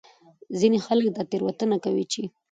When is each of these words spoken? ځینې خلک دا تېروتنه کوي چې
ځینې 0.59 0.79
خلک 0.85 1.07
دا 1.15 1.23
تېروتنه 1.31 1.75
کوي 1.83 2.05
چې 2.11 2.21